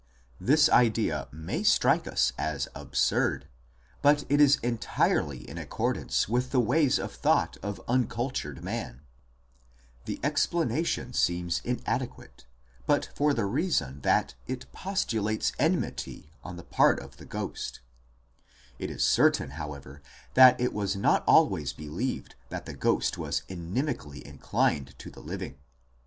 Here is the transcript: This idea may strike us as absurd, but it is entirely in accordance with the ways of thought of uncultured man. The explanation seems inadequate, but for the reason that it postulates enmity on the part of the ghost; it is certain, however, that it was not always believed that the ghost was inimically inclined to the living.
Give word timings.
This 0.39 0.67
idea 0.67 1.27
may 1.31 1.61
strike 1.61 2.07
us 2.07 2.33
as 2.35 2.67
absurd, 2.73 3.47
but 4.01 4.25
it 4.29 4.41
is 4.41 4.55
entirely 4.63 5.47
in 5.47 5.59
accordance 5.59 6.27
with 6.27 6.49
the 6.49 6.59
ways 6.59 6.97
of 6.97 7.13
thought 7.13 7.55
of 7.61 7.79
uncultured 7.87 8.63
man. 8.63 9.01
The 10.05 10.19
explanation 10.23 11.13
seems 11.13 11.61
inadequate, 11.63 12.45
but 12.87 13.09
for 13.13 13.31
the 13.35 13.45
reason 13.45 14.01
that 14.01 14.33
it 14.47 14.65
postulates 14.71 15.51
enmity 15.59 16.31
on 16.43 16.55
the 16.55 16.63
part 16.63 16.99
of 16.99 17.17
the 17.17 17.25
ghost; 17.25 17.79
it 18.79 18.89
is 18.89 19.03
certain, 19.05 19.51
however, 19.51 20.01
that 20.33 20.59
it 20.59 20.73
was 20.73 20.95
not 20.95 21.23
always 21.27 21.73
believed 21.73 22.33
that 22.49 22.65
the 22.65 22.73
ghost 22.73 23.19
was 23.19 23.43
inimically 23.47 24.23
inclined 24.23 24.97
to 24.97 25.11
the 25.11 25.19
living. 25.21 25.59